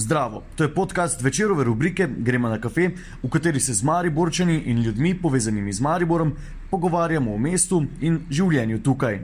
[0.00, 2.90] Zdravo, to je podcast večerove rubrike Gremo na kafe,
[3.22, 6.32] v kateri se z Mariborčani in ljudmi povezanimi z Mariborom
[6.70, 9.18] pogovarjamo o mestu in življenju tukaj.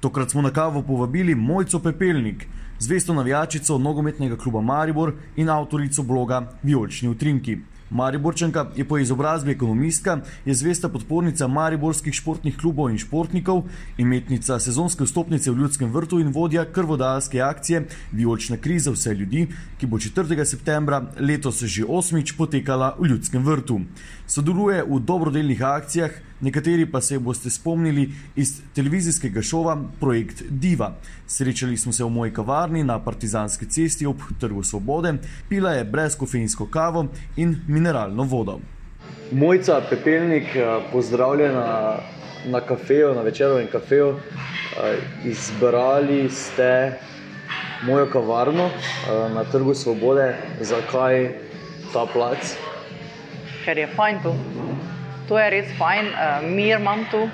[0.00, 2.46] Tokrat smo na kavo povabili Mojco Pepelnik,
[2.78, 7.58] zvesto navijačico nogometnega kluba Maribor in avtorico bloga Vijolčni utrinki.
[7.90, 13.64] Mariborčanka je po izobrazbi ekonomistka, je zvesta podpornica mariborskih športnih klubov in športnikov,
[13.98, 19.48] imetnica sezonske vstopnice v Ljudskem vrtu in vodja krvodajalske akcije Vijolčna kriza vse ljudi,
[19.78, 20.44] ki bo 4.
[20.44, 23.80] septembra letos že osmič potekala v Ljudskem vrtu.
[24.30, 30.92] Sodeluje v dobrodelnih akcijah, nekateri pa se boste spomnili iz televizijskega šova Projekt Diva.
[31.26, 35.16] Srečali smo se v moji kavarni na Partizanski cesti ob Trgu Svobode,
[35.48, 37.06] pila je brezkofeinsko kavo
[37.36, 38.60] in mineralno vodo.
[39.32, 40.54] Mojca Pepelnik,
[40.92, 41.98] pozdravljena
[42.46, 44.14] na kafeju, na večerovem kafeju.
[45.24, 46.92] Izbrali ste
[47.82, 48.70] mojo kavarno
[49.34, 50.36] na Trgu Svobode.
[50.60, 51.32] Zakaj
[51.92, 52.69] ta plac?
[53.64, 54.34] Ker je fajn tu.
[55.28, 56.06] To je res fajn,
[56.54, 57.28] mir imam tu.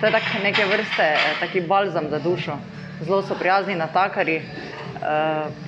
[0.00, 1.06] To je tak neke vrste
[1.40, 2.56] taki balzam za dušo.
[3.02, 4.40] Zelo so prijazni natakarji,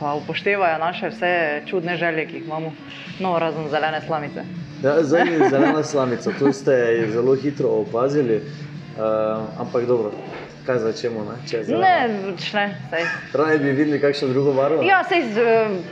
[0.00, 2.72] pa upoštevajo naše vse čudne želje, ki jih imamo.
[3.20, 4.42] No, razen zelene slamice.
[4.82, 8.42] Ja, zdaj je zelena slamica, to ste zelo hitro opazili.
[9.58, 10.10] Ampak dobro,
[10.66, 11.88] kaj zdaj čemo, ne, če zelena?
[12.08, 13.04] Ne, ne, saj.
[13.36, 14.82] Raje bi videli kakšno drugo barvo?
[14.86, 15.26] Ja, saj,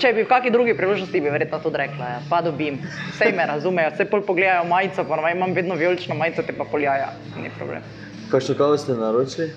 [0.01, 2.81] če bi v kaki drugi priložnosti, bi verjetno tudi rekla, ja, pa dobim.
[3.19, 6.87] Saj me razumejo, saj pol pogledajo majico, navadi imam vedno vijolično majico, te pa pol
[6.87, 7.85] jaja, ni problem.
[8.33, 9.51] Kakšno kavo ste naročili?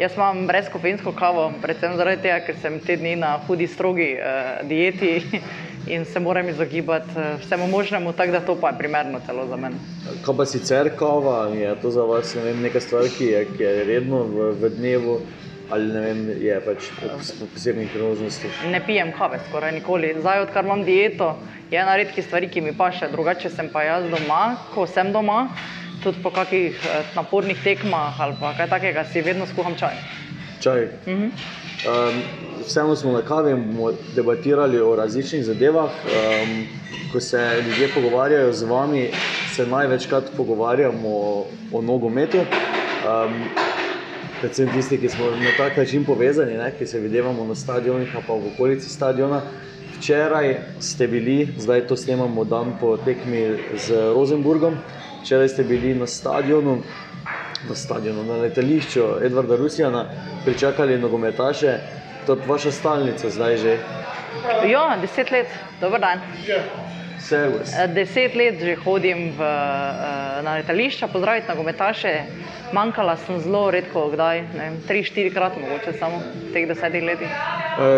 [0.00, 4.12] Jaz imam brezkofeinsko kavo, predvsem zaradi tega, ker sem te dni na hudi, strogi
[4.68, 5.40] dieti
[5.86, 9.76] in se moram izogibati vsemu možnemu, tako da to pa je primerno celo za mene.
[10.24, 13.62] Kaj pa sicer kava, je to za vas, ne vem, neka stvar, ki je, ki
[13.62, 15.20] je redno v, v dnevu
[15.70, 18.50] ali ne vem, je pač po posebnih priložnostih?
[18.72, 20.16] Ne pijem kave skoraj nikoli.
[20.18, 21.36] Zdaj, odkar imam dieto,
[21.70, 25.46] je ena redkih stvari, ki mi paše, drugače sem pa jaz doma, ko sem doma,
[26.02, 26.74] tudi po kakih
[27.14, 29.94] napornih tekmah ali kaj takega, si vedno skuham čaj.
[30.60, 30.88] Čaj?
[32.66, 35.90] Vseeno smo na kavi bomo debatirali o različnih zadevah.
[37.12, 39.10] Ko se ljudje pogovarjajo z vami,
[39.54, 41.08] se največkrat pogovarjamo
[41.72, 42.38] o nogometu.
[44.40, 48.34] Predvsem tisti, ki smo na tak način povezani, ne, ki se videvamo na stadionih pa
[48.34, 49.42] v okolici stadiona.
[49.98, 54.76] Včeraj ste bili, zdaj to snemamo dan po tekmi z Rosenborgom,
[55.22, 56.78] včeraj ste bili na stadionu,
[57.68, 60.06] na stadionu, na letališču Edvarda Rusjana,
[60.44, 61.78] pričakali nogometaše.
[62.30, 63.72] To je vaša stalnica zdaj že?
[64.70, 65.46] Ja, deset let.
[65.80, 66.20] Dober dan.
[67.18, 67.74] Servus.
[67.94, 69.40] Deset let že hodim v,
[70.46, 72.12] na letališča pozdravit nogometaše.
[72.72, 77.34] Manjkala sem zelo redko kdaj, ne vem, tri, štirikrat mogoče samo v teh desetih letih.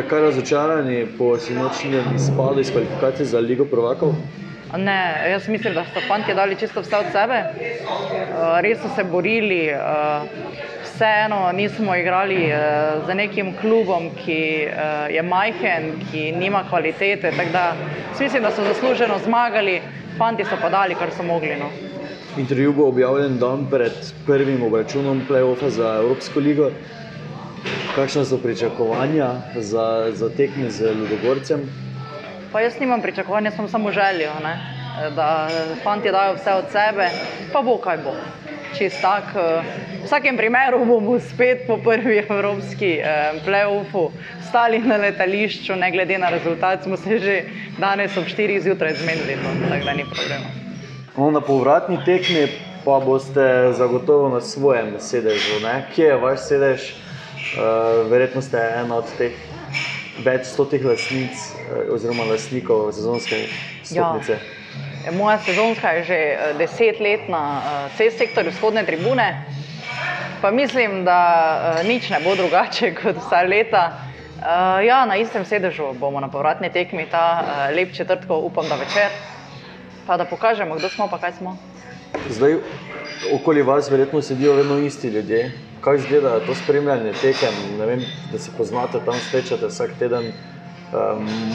[0.09, 4.17] Kaj razočarani po sinočnjem izpadu iz kvalifikacij za Ligo prvakov?
[4.73, 7.43] Ne, jaz mislim, da so fantje dali čisto vse od sebe.
[8.65, 9.69] Res so se borili,
[10.95, 12.53] vseeno nismo igrali
[13.07, 14.69] z nekim klubom, ki
[15.11, 17.75] je majhen, ki nima kvalitete, tako da
[18.21, 19.81] mislim, da so zasluženo zmagali,
[20.19, 21.71] fantje so pa dali, kar so mogli, no.
[22.39, 23.93] Intervju bo objavljen dan pred
[24.27, 26.71] prvim obračunom play-offa za Evropsko ligo.
[27.95, 31.61] Kakšna so pričakovanja za, za tekmi z Ludogorcem?
[32.53, 34.57] Pa jaz nimam pričakovanja, imam samo željo, ne,
[35.17, 35.49] da
[35.83, 37.09] fantje dajo vse od sebe,
[37.53, 38.15] pa bo, kaj bo.
[38.79, 39.63] Čisto tako,
[40.01, 43.01] v vsakem primeru bomo spet po prvi evropski
[43.45, 44.11] play-offu
[44.49, 47.43] stali na letališču, ne glede na rezultat smo se že
[47.79, 50.49] danes ob štirih zjutraj zmenili, no, tako da ni problema.
[51.17, 52.49] No, na povratni tekmi
[52.85, 55.87] pa boste zagotovo na svojem sedežu, ne.
[55.95, 56.81] Kje je vaš sedež?
[58.11, 59.37] Verjetno ste ena od teh
[60.25, 61.37] več stotih lastnic
[61.93, 63.45] oziroma lastnikov sezonske
[63.83, 64.33] vstopnice.
[64.33, 64.62] Ja.
[65.11, 66.19] Moja sezonska je že
[66.59, 67.63] deset let na
[67.99, 69.43] C-sektorju vzhodne tribune,
[70.43, 73.99] pa mislim, da nič ne bo drugače kot vsa leta.
[74.87, 77.43] Ja, na istem sedežu bomo na povratni tekmi ta
[77.75, 79.11] lep četrtkov, upam, da večer,
[80.07, 81.57] pa da pokažemo, kdo smo pa kaj smo.
[82.29, 82.57] Zdaj,
[83.33, 85.51] okoli vas verjetno sedijo vedno isti ljudje.
[85.81, 90.33] Kako izgleda to spremljanje tekem, ne vem, da se poznate, tam srečate vsak teden?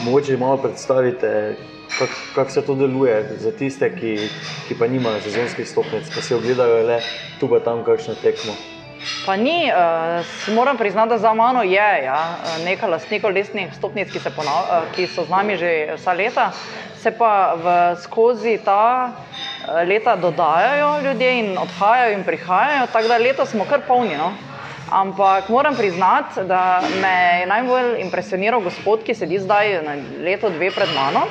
[0.04, 1.56] Mogoče malo predstavite,
[1.98, 4.30] kako, kako vse to deluje za tiste, ki,
[4.68, 7.02] ki pa nimajo sezonskih vstopnic, pa si ogledajo le
[7.40, 8.56] tu pa tam kakšno tekmo.
[9.26, 9.70] Pa ni,
[10.54, 14.30] moram priznati, da za mano je, ja, nekaj lastnikov lesnih vstopnic, ki se
[14.96, 16.50] ki so z nami že vsa leta,
[16.98, 19.12] se pa v skozi ta
[19.86, 24.32] leta dodajajo ljudje in odhajajo in prihajajo, tako da letos smo kar polni, no.
[24.90, 30.70] Ampak moram priznati, da me je najbolj impresioniral gospod, ki sedi zdaj na leto, dve
[30.72, 31.26] pred mano,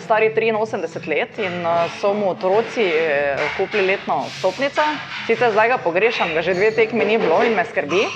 [0.00, 4.80] stari 83 let in uh, so mu otroci eh, kupili letno stopnico.
[5.26, 8.06] Sicer zdaj ga pogrešam, ga že dve tekmi ni bilo in me skrbi.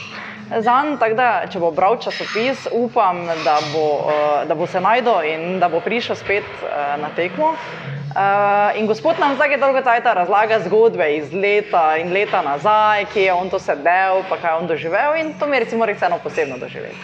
[0.49, 5.21] Zanj, tako da, če bo bral časopis, upam, da bo, uh, da bo se najdel
[5.29, 6.49] in da bo prišel spet
[7.01, 7.53] na tekmo.
[8.19, 13.21] Uh, in gospod nam zdaj dolgo časa razlaga zgodbe iz leta in leta nazaj, ki
[13.21, 15.15] je on to sedel, pa kaj je on doživel.
[15.21, 16.99] In to mi je recimo res eno posebno doživeti.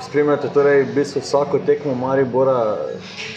[0.00, 2.56] Spremljate torej v bistvu vsako tekmo Maribora,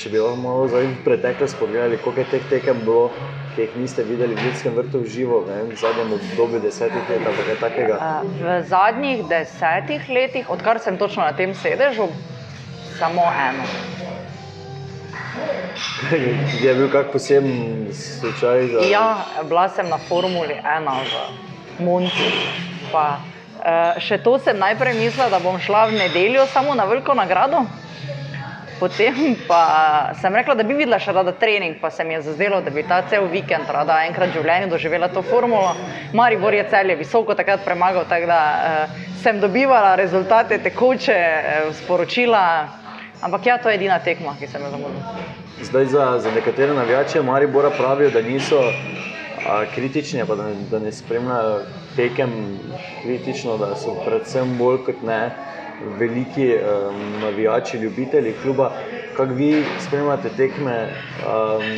[0.01, 3.11] če bi vam malo zdaj v preteklost pogledali, koliko je teh tekem bilo,
[3.53, 7.29] ki jih niste videli v Ljudskem vrtu v živo, ne, v zadnjem obdobju desetih let
[7.29, 7.99] ali kaj takega?
[8.01, 12.09] Uh, v zadnjih desetih letih, odkar sem točno na tem sedežu,
[12.97, 13.69] samo eno.
[16.63, 18.67] Je bil kak poseben slučaj?
[18.67, 18.85] Da...
[18.87, 20.87] Ja, bila sem na Formuli 1
[21.79, 22.31] v Monti.
[22.91, 27.13] Pa, uh, še to sem najprej mislila, da bom šla v nedeljo samo na veliko
[27.13, 27.65] nagrado.
[28.79, 32.61] Potem pa sem rekla, da bi videla še rada trening, pa se mi je zazdelo,
[32.63, 35.73] da bi ta cel vikend rada enkrat v življenju doživela to formulo.
[36.15, 41.75] Maribor je cel je visoko takrat premagal, tako da uh, sem dobivala rezultate tekoče, uh,
[41.83, 42.45] sporočila.
[43.19, 45.38] Ampak ja, to je edina tekma, ki sem jo zamudila.
[45.61, 48.73] Zdaj za, za nekatere navijače Maribora pravijo, da niso
[49.45, 51.59] a, kritični, pa da ne, da ne spremljajo
[51.95, 52.29] tekem
[53.01, 55.35] kritično, da so predvsem bolj kot ne
[55.79, 58.71] veliki um, navijači, ljubitelji kluba.
[59.13, 60.77] Kako vi spremljate tekme,
[61.19, 61.75] um,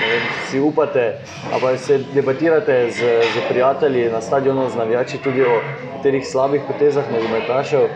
[0.00, 1.12] vem, si upate,
[1.52, 5.62] ali se debatirate z, z prijatelji na stadionu, z navijači tudi o
[5.92, 7.88] katerih slabih potezah nogometašev?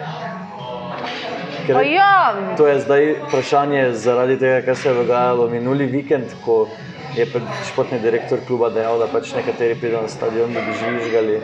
[1.67, 6.67] Pa ja, To je zdaj vprašanje zaradi tega, kar se je dogajalo minuli vikend, ko
[7.15, 7.27] je
[7.69, 11.37] športni direktor kluba dejal, da pač nekateri pridejo na stadion, da bi žvižgali.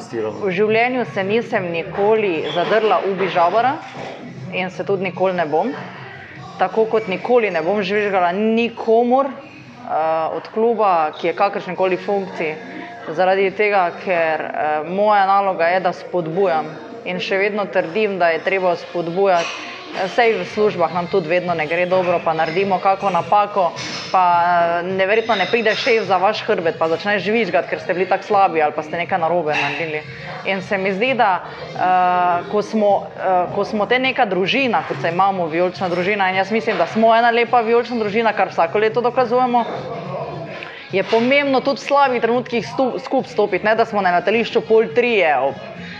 [0.00, 0.34] stilom.
[0.42, 3.76] v življenju se nisem nikoli zadrla v bižabara
[4.52, 5.72] in se tudi nikoli ne bom.
[6.58, 12.54] Tako kot nikoli ne bom žvižgala nikomor uh, od kluba, ki je kakršne koli funkciji,
[13.14, 16.66] zaradi tega, ker uh, moja naloga je, da spodbujam
[17.04, 19.66] in še vedno trdim, da je treba spodbujati.
[19.88, 23.72] Vsej v službah nam tudi vedno ne gre dobro, pa naredimo kako napako,
[24.12, 28.04] pa eh, neverjetno ne pride šef za vaš hrbet, pa začneš žvižgati, ker ste bili
[28.04, 30.02] tako slabi ali pa ste nekaj narobe naredili.
[30.44, 35.00] In se mi zdi, da uh, ko, smo, uh, ko smo te neka družina, kot
[35.02, 38.78] se imamo, vijolična družina, in jaz mislim, da smo ena lepa vijolična družina, kar vsako
[38.78, 39.64] leto dokazujemo.
[40.92, 44.88] Je pomembno tudi v slabih trenutkih stu, skupaj stopiti, ne da smo na letališču pol
[44.94, 45.56] trije, ob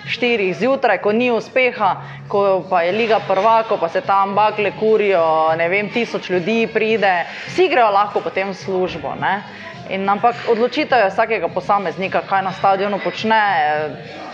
[0.08, 1.90] štirih zjutraj, ko ni uspeha,
[2.28, 7.24] ko pa je liga prvako, pa se tam bakle kurijo, ne vem, tisoč ljudi pride,
[7.46, 9.14] vsi grejo lahko potem v službo.
[9.20, 9.42] Ne?
[9.88, 13.40] In ampak odločitev je vsakega posameznika, kaj na stadionu počne.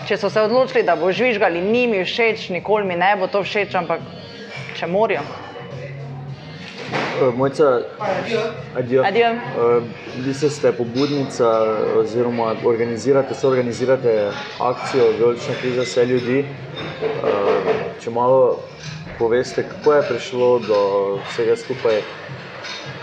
[0.05, 3.41] Če so se odločili, da bo žvižgali, ni mi všeč, nikoli mi ne bo to
[3.43, 4.03] všeč, ampak
[4.75, 5.44] če morajo.
[7.21, 7.81] Uh, Mojca,
[8.75, 9.03] adijo.
[9.03, 9.31] Adijo.
[9.31, 9.83] Uh,
[10.25, 11.49] Vi ste pobudnica
[11.97, 16.39] oziroma organizirate, soorganizirate akcijo Vijolična kriza vse ljudi.
[16.39, 17.29] Uh,
[18.03, 18.59] Če malo
[19.19, 20.79] poveste, kako je prišlo do
[21.29, 22.01] vsega skupaj,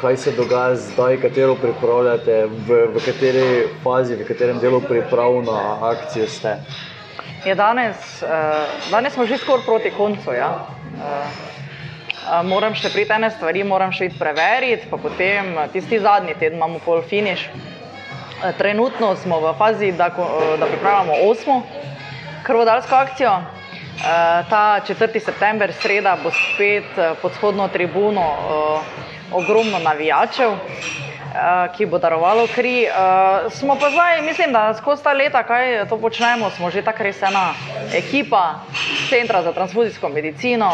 [0.01, 5.59] kaj se dogaja zdaj, katero pripravljate, v, v kateri fazi, v katerem delu priprav na
[5.89, 6.57] akcijo ste.
[7.45, 8.29] Je danes, uh,
[8.91, 10.33] danes smo že skoraj proti koncu.
[10.33, 10.67] Ja?
[12.23, 16.79] Moram še priti ene stvari, moram še iti preveriti, pa potem tisti zadnji teden imamo
[16.85, 17.49] pol finiš.
[18.59, 20.09] Trenutno smo v fazi, da,
[20.59, 21.63] da pripravljamo osmo
[22.47, 23.35] krvodalsko akcijo.
[24.51, 25.21] Ta 4.
[25.23, 28.25] september, sreda, bo spet pod shodno tribuno
[29.33, 30.57] ogromno navijačev,
[31.77, 32.87] ki bo darovalo kri.
[32.87, 37.09] Uh, smo pa zdaj, mislim, da skozi ta leta, kaj to počnemo, smo že tako
[37.09, 37.55] res ena
[37.95, 38.61] ekipa
[39.13, 40.71] Centra za transfuzijsko medicino,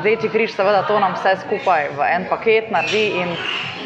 [0.00, 3.22] Rdeči križ, seveda to nam vse skupaj v en paket naredi.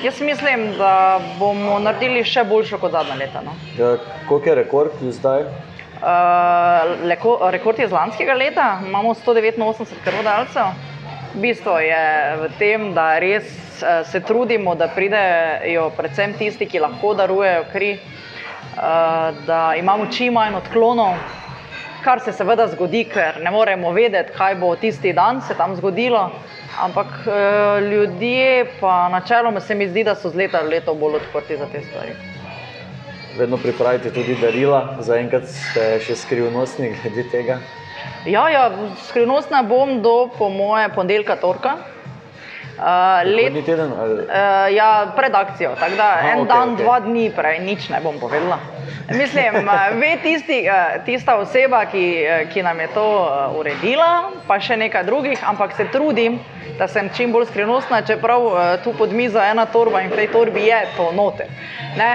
[0.03, 3.43] Jaz mislim, da bomo naredili še boljšo kot zadnja leta.
[3.45, 3.53] No.
[3.77, 3.91] Ja,
[4.29, 5.45] koliko je rekord zdaj?
[5.45, 10.73] Uh, leko, rekord je iz lanskega leta, imamo 189 krvodalcev.
[11.45, 12.01] Bistvo je
[12.41, 13.53] v tem, da res
[13.85, 20.41] uh, se trudimo, da pridejo predvsem tisti, ki lahko darujejo kri, uh, da imamo čim
[20.41, 21.21] manj odklonov,
[22.05, 26.31] kar se seveda zgodi, ker ne moremo vedeti, kaj bo tisti dan se tam zgodilo.
[26.81, 31.21] Ampak uh, ljudje, pa načeloma se mi zdi, da so z leta v leto bolj
[31.21, 32.15] odprti za te stvari.
[33.39, 37.59] Vedno pripravite tudi darila, zaenkrat ste še skrivnostni glede tega.
[38.27, 38.71] Ja, ja
[39.09, 41.77] skrivnostna bom do, po moje, ponedeljka, torka.
[42.73, 43.93] Uh, let, teden?
[43.93, 44.23] Ali?
[44.25, 46.85] Uh, ja, pred akcijo, tako da Aha, en okej, dan, okej.
[46.85, 48.59] dva dni prej, nič ne bom povedala.
[49.09, 49.69] Mislim,
[50.01, 50.65] ve tisti,
[51.05, 53.07] tista oseba, ki, ki nam je to
[53.59, 56.39] uredila, pa še nekaj drugih, ampak se trudim,
[56.79, 58.47] da sem čim bolj skrivnostna, čeprav
[58.85, 61.51] tu pod mizo je ena torba in v tej torbi je to noter.
[61.99, 62.11] Ne?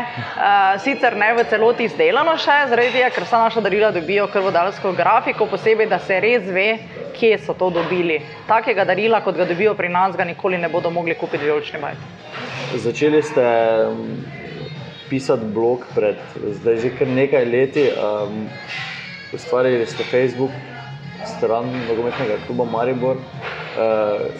[0.83, 5.49] Sicer ne v celoti izdelano še, zaradi tega, ker vsa naša darila dobijo krvodalsko grafiko,
[5.51, 6.69] posebej, da se res ve,
[7.17, 8.21] kje so to dobili.
[8.47, 11.81] Takega darila, kot ga dobijo pri nas, ga nikoli ne bodo mogli kupiti v Jolčni
[11.83, 12.15] bajti.
[12.77, 13.45] Začeli ste
[15.09, 16.15] pisati blog pred
[16.59, 18.47] zdaj že kar nekaj leti, um,
[19.33, 20.51] ustvarili ste Facebook,
[21.25, 23.17] stran nogometnega kluba Maribor.
[23.17, 24.31] Uh,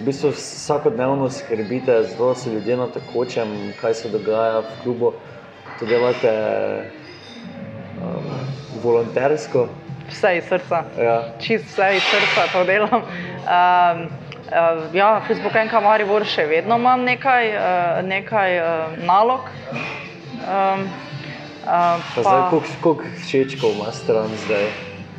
[0.00, 4.82] v bistvu vsakodnevno skrbite za to, da so ljudje na tekočem, kaj se dogaja v
[4.82, 5.12] klubu.
[5.78, 6.30] To delate
[8.02, 8.26] um,
[8.82, 9.68] volontersko.
[10.08, 10.84] Vse iz srca.
[10.98, 11.22] Ja.
[11.40, 13.02] čist vse iz srca to delam.
[13.02, 14.04] Um,
[14.50, 19.50] uh, ja, Facebook enka Maribor še vedno imam nekaj, uh, nekaj uh, nalog.
[20.44, 20.80] Um,
[21.64, 24.64] uh, Pa zdaj, koliko, koliko všečkov ima stran zdaj?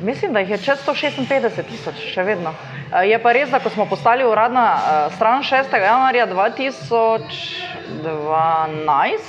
[0.02, 2.54] Mislim, da jih je čez 156 tisoč, še vedno.
[2.92, 4.80] Eh, Je pa res, da ko smo postali uradna eh,
[5.16, 5.72] stran 6.
[5.72, 9.20] januarja 2012,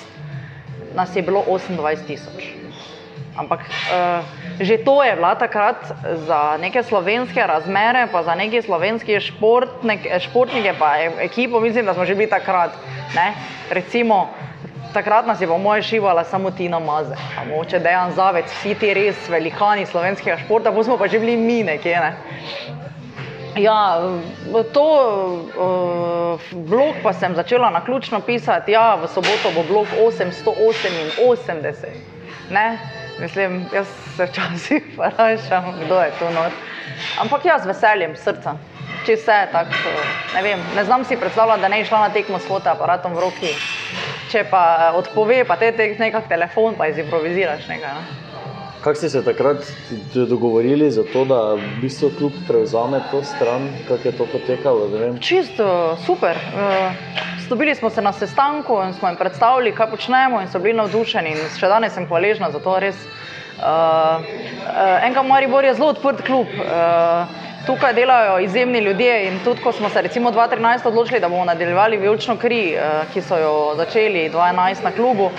[0.94, 2.56] nas je bilo 28 tisoč.
[3.36, 4.24] Ampak uh,
[4.56, 5.76] že to je bila takrat
[6.24, 11.92] za neke slovenske razmere, pa za neke slovenske športnik, športnike, pa e- ekipo, mislim, da
[11.92, 12.72] smo že bili takrat.
[13.12, 13.36] Ne?
[13.68, 14.32] Recimo,
[14.96, 18.94] takrat nas je po moje šivala samo Tina Maze, pa moče Dejan Zavec, vsi ti
[18.94, 22.00] res velikani slovenskega športa, pa smo pa že bili mi nekje.
[22.00, 22.12] Ne?
[23.60, 24.00] Ja,
[24.72, 24.86] to
[25.52, 28.72] uh, blog pa sem začela na ključno pisati.
[28.72, 31.86] Ja, v soboto bo blog 888.
[32.50, 32.78] Ne?
[33.20, 33.86] Mislim, jaz
[34.16, 36.52] se včasih vprašam, kdo je to not.
[37.20, 38.56] Ampak jaz z veseljem, srca.
[39.06, 39.90] Če vse tako,
[40.34, 43.22] ne vem, ne znam si predstavljati, da ne bi šla na tekmo s fotoaparatom v
[43.22, 43.52] roki.
[44.32, 48.00] Če pa eh, odpove, pa te tek nekak telefon, pa izimproviziraš nekaj.
[48.00, 48.24] Ne?
[48.82, 49.62] Kako ste se takrat
[50.14, 54.90] dogovorili za to, da v bistvu klub prevzame to stran, kako je to potekalo?
[55.22, 56.36] Čisto super.
[56.36, 60.74] Eh, Dobili smo se na sestanku in smo jim predstavili, kaj počnemo, in so bili
[60.74, 61.30] navdušeni.
[61.30, 62.74] In še danes sem hvaležna za to.
[62.82, 62.98] Res.
[63.56, 64.24] Uh,
[65.06, 66.50] Enka Maribor je zelo odprt klub.
[66.58, 71.44] Uh, tukaj delajo izjemni ljudje in tudi ko smo se recimo 2013 odločili, da bomo
[71.44, 75.30] nadaljevali vijolično kri, uh, ki so jo začeli 2011 na klubu,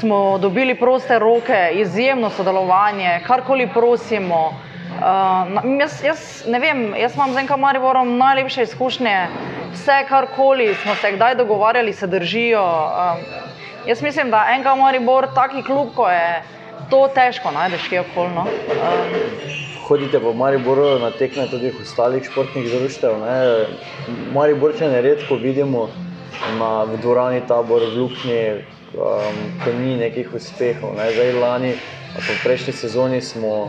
[0.00, 4.46] smo dobili proste roke, izjemno sodelovanje, karkoli prosimo.
[4.46, 9.26] Uh, jaz, jaz ne vem, jaz imam z Enka Mariborom najlepše izkušnje,
[9.72, 12.62] vse karkoli smo se kdaj dogovarjali, se držijo.
[12.62, 13.24] Um,
[13.86, 16.42] jaz mislim, da Enka Maribor, taki klub, ko je
[16.90, 18.40] to težko najdeš kje okolno.
[18.40, 23.12] Um, Hodite v Mariboru na tekme tudi ostalih športnih društev.
[23.20, 23.36] Ne?
[24.32, 25.90] Mariborčane redko vidimo
[26.56, 28.64] na, v dvorani tabor v Luknji,
[28.96, 30.96] um, ko ni nekih uspehov.
[30.96, 31.12] Ne?
[31.12, 31.72] Zdaj lani,
[32.16, 33.68] pa v prejšnji sezoni smo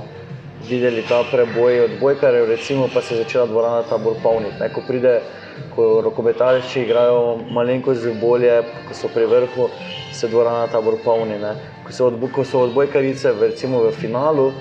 [0.63, 4.55] videli ta preboj odbojkarjev, recimo pa se je začela dvorana tabor polniti.
[4.63, 4.71] Ne?
[4.71, 5.19] Ko pride,
[5.75, 9.67] ko rokometalci igrajo malenkost bolje, ko so pri vrhu,
[10.15, 11.35] se dvorana tabor polni.
[11.35, 11.51] Ne?
[11.83, 14.53] Ko so, odbo, ko so odbojkarice recimo v finalu,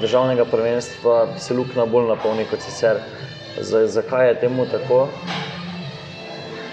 [0.00, 3.02] državnega prvenstva se luknja bolj napolni kot sicer.
[3.60, 5.08] Z, zakaj je temu tako?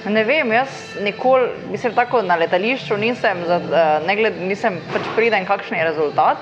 [0.08, 0.70] Ne vem, jaz
[1.03, 6.38] nikoli, mislim, tako na letališču nisem, eh, ne gled, nisem pač priden, kakšen je rezultat.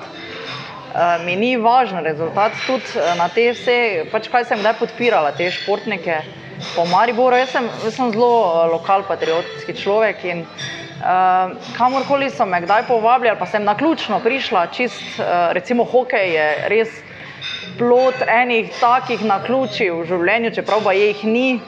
[0.94, 5.34] Eh, Mi ni važen rezultat, tudi eh, na te vse, pač kaj sem kdaj podpirala,
[5.36, 6.20] te športnike
[6.76, 7.36] po Mariboru.
[7.36, 10.85] Jaz sem, jaz sem zelo eh, lokalpatriotski človek in uh,
[11.76, 16.34] kamorkoli so me kdaj povabili, ali pa sem na ključno prišla, čist, uh, recimo hokej
[16.34, 16.88] je res
[17.78, 21.60] plot enih takih naključij v življenju, čeprav pa jih ni.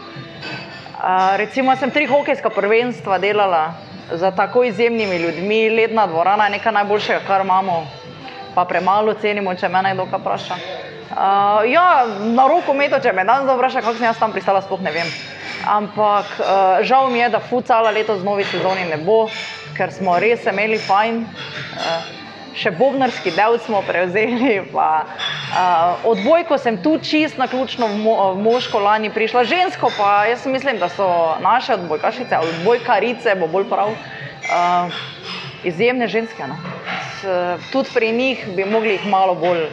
[0.98, 3.74] Uh, recimo, sem tri hokejska prvenstva delala
[4.10, 7.82] za tako izjemnimi ljudmi, ledna dvorana je nekaj najboljšega, kar imamo,
[8.54, 10.56] pa premalo cenimo, če me kdo kaj vpraša.
[11.08, 14.90] Uh, ja, na rokometu, če me danes vpraša, kako sem jaz tam pristala, sploh ne
[14.92, 15.37] vem.
[15.68, 19.26] Ampak uh, žal mi je, da futsala letos v novi sezoni ne bo,
[19.76, 21.26] ker smo res imeli fajn.
[21.76, 22.14] Uh,
[22.58, 24.62] še bobnarski del smo prevzeli.
[24.72, 29.92] Pa, uh, odbojko sem tu čist na ključno v, mo v moško lani prišla, žensko
[29.98, 31.06] pa jaz mislim, da so
[31.44, 35.00] naše odbojkašice, odbojkarice, bo bolj prav, uh,
[35.68, 36.48] izjemne ženske.
[36.48, 36.56] No.
[37.72, 39.64] Tudi pri njih bi mogli jih malo bolj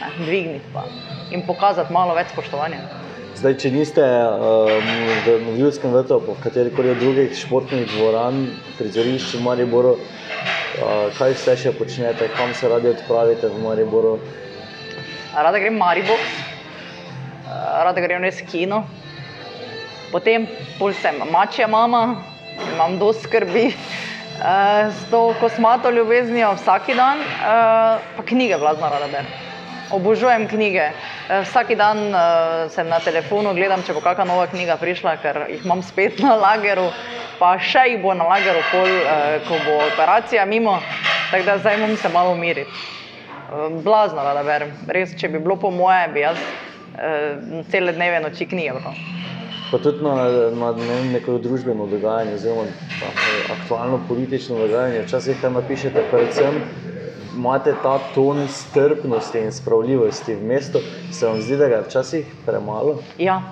[0.00, 0.64] ne, dvigniti
[1.30, 2.97] in pokazati malo več spoštovanja.
[3.38, 4.88] Zdaj, če niste um,
[5.22, 8.40] v Noviljskem vrtu, pa v kateri koli od drugih športnih dvoran,
[8.80, 14.16] prizorišč v Mariboru, uh, kaj vse še počnete, kam se radi odpravite v Mariboru?
[15.36, 16.24] Rada grem v Maribor,
[17.86, 18.80] rada grem res kino.
[20.10, 20.48] Potem
[20.80, 22.18] pol sem mačja mama,
[22.72, 29.06] imam dosti skrbi uh, s to kosmato ljubeznijo vsak dan, uh, pa knjige vladno rada
[29.14, 29.30] berem.
[29.94, 30.90] Obožujem knjige.
[30.90, 35.42] Uh, vsak dan uh, sem na telefonu, gledam, če bo kakšna nova knjiga prišla, ker
[35.52, 36.88] jih imam spet na lageru,
[37.36, 40.78] pa še jih bo na lageru, pol, uh, ko bo operacija mimo,
[41.30, 42.72] tako da zdaj moram se malo umiriti.
[43.48, 44.72] Uh, blazno rada berem.
[44.88, 48.96] Res, če bi bilo po moje, bi jaz uh, cele dneve noči knjige bral.
[49.68, 50.14] Pa tudi na,
[50.56, 55.02] na ne vem, neko družbeno dogajanje, oziroma eh, aktualno politično dogajanje.
[55.04, 56.56] Včasih, kar napišete, predvsem
[57.38, 60.78] imate ta ton strpnosti in spravljivosti v mestu,
[61.12, 62.98] se vam zdi, da ga je včasih premalo.
[63.18, 63.42] Ja.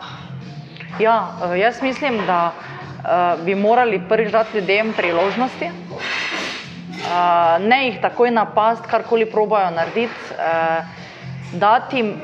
[1.01, 8.01] Ja, eh, jaz mislim, da uh, bi morali prvič dati ljudem priložnosti, uh, ne jih
[8.03, 10.15] takoj napast, karkoli probajo narediti.
[10.35, 10.97] Uh,
[11.53, 12.15] dati jim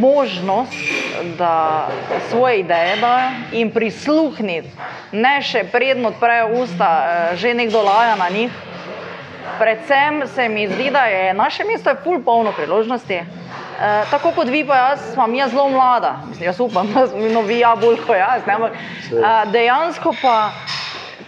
[0.00, 0.74] možnost,
[1.38, 1.88] da
[2.30, 4.68] svoje ideje dajo in prisluhniti,
[5.12, 8.50] ne še predno odprejo usta, eh, že nekdo laja na njih.
[9.58, 13.14] Predvsem se mi zdi, da je naše mesto je pol polno priložnosti.
[13.14, 13.24] E,
[14.10, 17.40] tako kot vi, pa jaz, sem jaz zelo mlada, Mislim, jaz upam, da smo no,
[17.40, 18.46] vi ja bolj kot jaz.
[18.46, 20.50] Ne, ampak, e, dejansko pa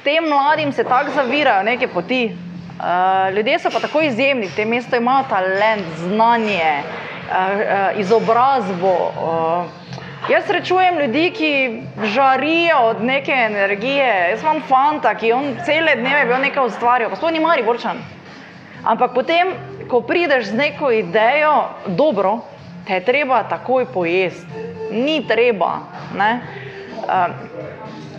[0.05, 2.25] tem mladim se tako zavirajo neke poti.
[2.25, 6.83] E, ljudje so pa tako izjemni, v tem mestu imajo talent, znanje,
[7.29, 8.93] uh, izobrazbo.
[8.93, 14.31] Uh, jaz srečujem ljudi, ki žarijo od neke energije.
[14.31, 18.01] Jaz imam fanta, ki on cele dneve bil nekaj ustvarjal, pa sploh ni mari borčan.
[18.85, 19.53] Ampak potem,
[19.91, 21.55] ko prideš z neko idejo,
[21.87, 22.39] dobro,
[22.87, 24.47] te je treba takoj pojesti.
[24.91, 25.81] Ni treba.
[26.15, 27.31] Uh,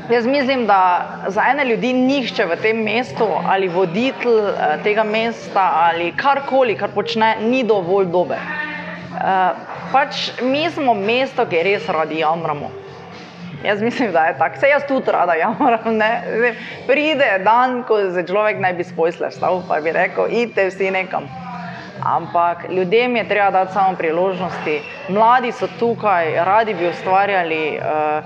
[0.09, 5.71] jaz mislim, da za ene ljudi nihče v tem mestu ali voditelj uh, tega mesta
[5.73, 8.37] ali karkoli, kar počne, ni dovolj dober.
[8.37, 9.57] Uh,
[9.91, 12.69] pač mi smo mesto, ki res radi jamramo.
[13.63, 14.59] Jaz mislim, da je tako.
[14.59, 15.95] Se jaz tudi rada jamram.
[15.97, 16.21] Ne?
[16.87, 21.27] Pride dan, ko se človek naj bi spojsle vstal, pa bi rekel, idite vsi nekam.
[22.03, 24.81] Ampak ljudem je treba dati samo priložnosti.
[25.09, 27.79] Mladi so tukaj, radi bi ustvarjali.
[27.79, 28.23] Uh,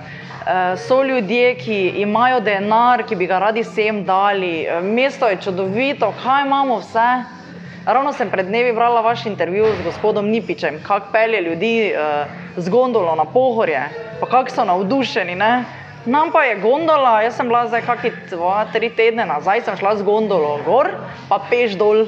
[0.78, 4.68] so ljudje, ki imajo denar, ki bi ga radi sem dali.
[4.68, 7.43] Uh, mesto je čudovito, kaj imamo vse.
[7.86, 12.70] Ravno sem pred dnevi brala vaš intervju z gospodom Nipičem, kako pelje ljudi uh, z
[12.70, 15.36] gondolo na pohorje, pa kako so navdušeni.
[15.36, 15.66] Ne?
[16.06, 19.98] Nam pa je gondola, jaz sem bila zdaj kakšne dva, tri tedne nazaj, sem šla
[20.00, 20.94] z gondolo gor,
[21.28, 22.06] pa peš dol,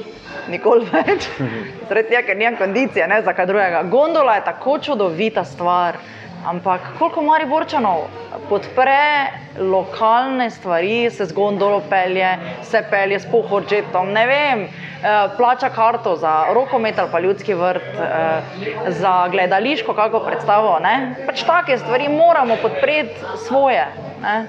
[0.48, 1.28] nikoli več.
[1.88, 3.82] Zaradi tega, ker nimam kondicije, ne za kaj drugega.
[3.92, 6.00] Gondola je tako čudovita stvar.
[6.46, 8.04] Ampak koliko mari borčanov
[8.48, 12.28] podpre lokalne stvari, se z gondolo pelje,
[12.62, 17.82] se pelje s pohorčetom, ne vem, eh, plača karto za rokomet ali pa ljudski vrt,
[17.98, 18.40] eh,
[18.88, 20.78] za gledališko kako predstavo.
[20.78, 21.14] Ne?
[21.26, 23.14] Pač take stvari moramo podpreti
[23.48, 23.86] svoje.
[24.22, 24.46] Ne?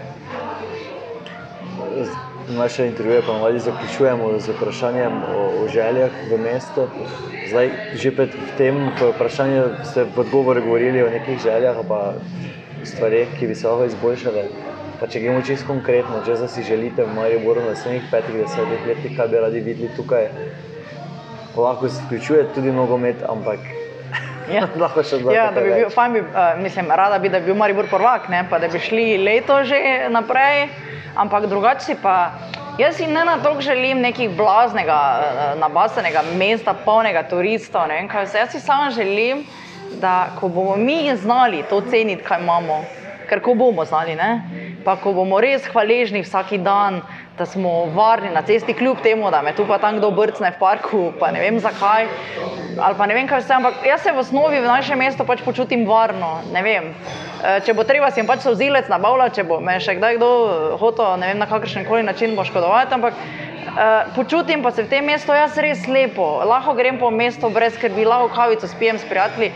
[2.47, 6.87] Naše intervjuje pa malo zaključujemo z vprašanjem o, o željah v mestu.
[7.49, 12.13] Zdaj, že pred tem vprašanjem ste v odgovoru govorili o nekih željah, pa
[12.83, 14.43] stvarih, ki bi se lahko izboljšale.
[14.99, 19.17] Pa če gremo čisto konkretno, če si želite v Mariboru na naslednjih petih, desetih letih,
[19.17, 20.31] kaj bi radi videli tukaj,
[21.57, 23.59] lahko se vključuje tudi nogomet, ampak
[24.51, 24.67] Ja.
[24.83, 25.35] lahko še zdaj.
[25.35, 28.29] Ja, da bi bil, fajn bi, uh, mislim, rada bi, da bi bil Maribor prvak,
[28.33, 29.79] ne, pa da bi šli leto že
[30.13, 30.67] naprej,
[31.15, 32.17] ampak drugače pa.
[32.77, 34.97] Jaz si ne na to želim nekih blaznega,
[35.57, 37.89] nabasenega mesta, polnega turistov.
[37.89, 39.41] Jaz si samo želim,
[39.97, 42.83] da ko bomo mi znali to ceniti, kaj imamo,
[43.29, 44.29] ker ko bomo znali, ne?
[44.85, 47.01] pa ko bomo res hvaležni vsak dan,
[47.37, 50.59] da smo varni na cesti, kljub temu, da me tu pa tam kdo brcne v
[50.59, 52.07] parku, pa ne vem zakaj.
[52.81, 55.41] Ali pa ne vem, kaj vse, ampak jaz se v osnovi v našem mestu pač
[55.45, 56.39] počutim varno.
[56.53, 56.81] E,
[57.65, 60.29] če bo treba, si jim pač sozilec nabavlja, če bo me še kdaj kdo
[60.81, 64.89] hotel, ne vem na kakršen koli način bo škodovati, ampak uh, počutim pa se v
[64.89, 66.41] tem mestu jaz res lepo.
[66.45, 69.51] Lahko grem po mestu brez skrbi, lahko kavico spijem s prijatelji.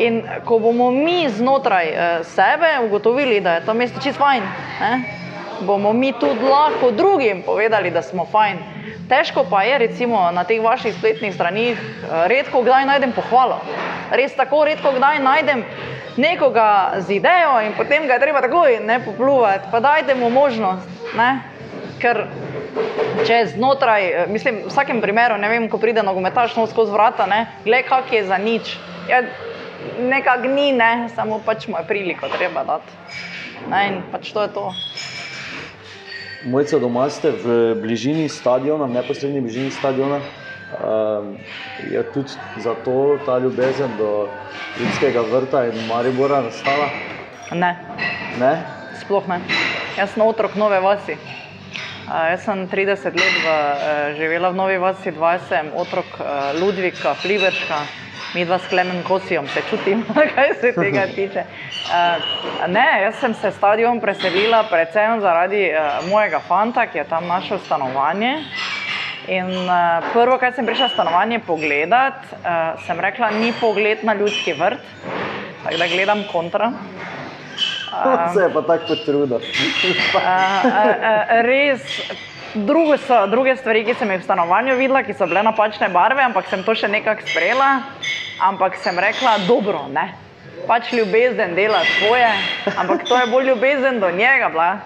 [0.00, 4.44] In ko bomo mi znotraj uh, sebe ugotovili, da je to mesto čist fajn,
[4.80, 5.21] ne,
[5.62, 8.58] bomo mi tudi lahko drugim povedali, da smo fajn.
[9.08, 13.60] Težko pa je, recimo na teh vaših spletnih straneh, uh, redko kdaj najdem pohvalo.
[14.10, 15.64] Res tako redko kdaj najdem
[16.16, 19.68] nekoga z idejo in potem ga je treba takoj ne popluvati.
[19.70, 20.88] Pa dajte mu možnost.
[21.16, 21.42] Ne?
[22.00, 22.26] Ker
[23.26, 27.26] če znotraj, eh, mislim, v vsakem primeru, ne vem, ko pride nogometaš no skozi vrata,
[27.26, 28.76] ne, gled, kak je za nič.
[29.08, 29.22] Ja,
[29.98, 32.92] nekak ni, ne, samo pač mu je priliko treba dati.
[33.70, 34.72] Ne, in pač to je to.
[36.44, 40.18] Mojca doma ste v bližini stadiona, v neposrednji bližini stadiona.
[40.72, 41.36] Um,
[41.90, 44.28] je tudi zato ta ljubezen do
[44.80, 46.88] ljudskega vrta in Maribora nastala?
[47.52, 47.76] Ne.
[48.40, 48.82] Ne?
[49.02, 49.40] sploh ne.
[49.98, 51.18] Jaz sem otrok nove vasi.
[52.08, 57.14] Uh, jaz sem 30 let v, uh, živela v Novi Vasi, 20 otrok uh, Ludvika,
[57.22, 57.78] Pliverška,
[58.34, 61.44] mi dva s Klemen Kosijom se čutim, kaj se tega tiče.
[61.44, 67.26] Uh, ne, jaz sem se stadion preselila predvsem zaradi uh, mojega fanta, ki je tam
[67.26, 68.38] našel stanovanje.
[69.28, 74.56] In uh, prvo, kar sem prišla stanovanje pogledat, uh, sem rekla, ni pogled na ljudski
[74.58, 74.82] vrt,
[75.64, 76.72] tako da gledam kontra.
[77.92, 79.38] Vse je pa tako trudno.
[81.44, 81.82] res,
[82.54, 86.24] drugo so, druge stvari, ki sem jih v stanovanju videla, ki so bile napačne barve,
[86.24, 87.68] ampak sem to še nekako sprejela.
[88.40, 90.12] Ampak sem rekla, dobro, ne.
[90.66, 92.28] Pač ljubezen dela svoje,
[92.76, 94.48] ampak to je bolj ljubezen do njega.
[94.48, 94.78] Bila.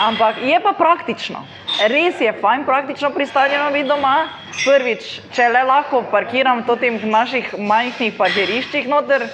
[0.00, 1.44] Ampak je pa praktično.
[1.88, 4.28] Res je fajn praktično pri stadionu biti doma.
[4.64, 9.28] Prvič, če le lahko parkiram v teh naših majhnih parkiriščih noter,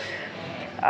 [0.81, 0.87] Uh,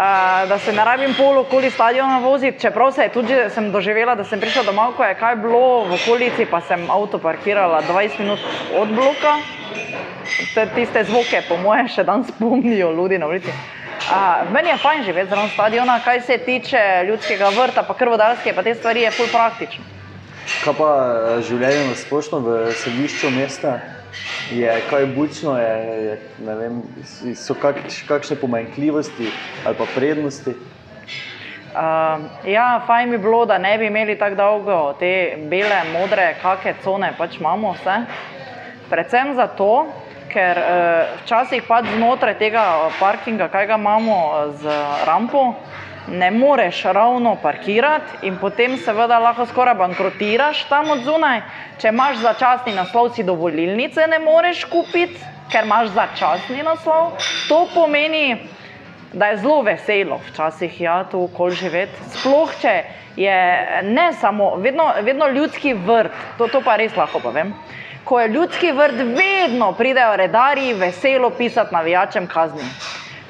[0.46, 4.22] da se ne rabim pol okoli stadiona voziti, čeprav se je tudi sem doživela, da
[4.24, 8.38] sem prišla domov, ko je kaj bilo v okolici, pa sem avto parkirala 20 minut
[8.78, 9.32] od bloka.
[10.54, 13.52] Te, tiste zvoke, po moje, še danes spomnijo ljudi na ulici.
[14.00, 18.62] Uh, meni je fajn živeti zraven stadiona, kaj se tiče ljudskega vrta, pa krvodarske, pa
[18.62, 19.84] te stvari je ful praktično.
[20.64, 20.90] Kaj pa
[21.46, 23.78] življenje na splošno v središču mesta?
[24.52, 26.18] je kaj bučno, je, je,
[26.56, 26.82] vem,
[27.34, 27.76] so kak,
[28.08, 29.30] kakšne pomanjkljivosti
[29.66, 30.50] ali pa prednosti.
[30.50, 36.74] Uh, ja, fajn bi bilo, da ne bi imeli tako dolgo te bele, modre, kakšne
[36.84, 37.96] cone pač imamo vse.
[38.90, 39.86] Predvsem zato,
[40.30, 42.64] ker uh, včasih pač znotraj tega
[42.98, 44.16] parkinga, kaj ga imamo
[44.58, 44.74] z
[45.06, 45.54] rampo,
[46.10, 51.42] ne moreš ravno parkirati in potem seveda lahko skoraj bankrotiraš tam od zunaj.
[51.78, 55.20] Če imaš začasni naslov, si dovolilnice ne moreš kupiti,
[55.52, 57.14] ker imaš začasni naslov.
[57.48, 58.40] To pomeni,
[59.12, 62.10] da je zelo veselo včasih ja, tu kol živeti.
[62.14, 62.74] Sploh če
[63.16, 63.38] je
[63.82, 67.54] ne samo, vedno, vedno ljudski vrt, to, to pa res lahko povem.
[68.10, 72.66] Ko je ljudski vrt, vedno pridejo redari veselo pisati navijačem kazni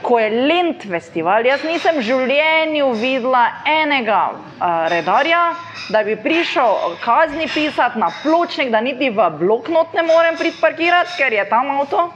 [0.03, 5.43] ko je Lent festival, jaz nisem v življenju videla enega uh, redarja,
[5.91, 11.35] da bi prišel kazni pisati na pločnik, da niti v bloknot ne morem pridparkirati, ker
[11.35, 12.09] je tam avto.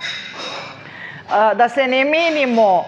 [1.29, 2.85] Da se ne menimo,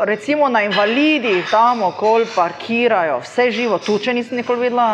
[0.00, 4.88] recimo na invalidih, tam okoli parkirajo, vse živo, tu če nisem nikoli videla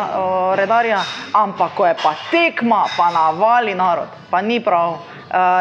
[0.55, 0.99] redarja,
[1.33, 4.99] ampak ko je pa tekma, pa navali narod, pa ni prav.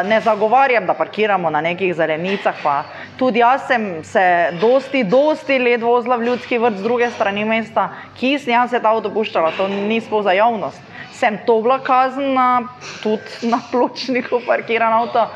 [0.04, 2.84] Ne zagovarjam, da parkiramo na nekih zelenicah, pa
[3.16, 7.88] Tudi jaz sem se dosti, dosti let vozila v ljudski vrt z druge strani mesta,
[8.14, 10.95] ki sem jaz se ta avto puščala, to ni sploh za javnost.
[11.16, 12.68] Sem to bila kazna,
[13.02, 15.28] tudi na pločniku parkiran avto,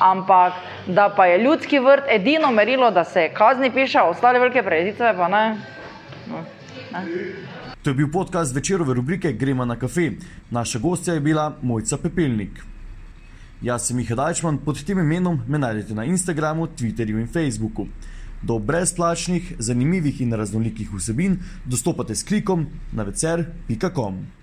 [0.00, 0.52] ampak
[0.86, 5.28] da pa je ljudski vrt edino merilo, da se kazni piše, ostale velike predice pa
[5.28, 5.44] ne.
[6.30, 6.42] No,
[6.92, 7.04] ne.
[7.82, 10.10] To je bil podcast večerove rubrike Gremo na kafe.
[10.50, 12.58] Naša gostja je bila Mojca Pepelnik.
[13.62, 17.86] Jaz sem Miha Dajčman, pod tem imenom me najdete na Instagramu, Twitterju in Facebooku.
[18.42, 24.37] Do brezplačnih, zanimivih in raznolikih vsebin dostopate s klikom na vecer.com.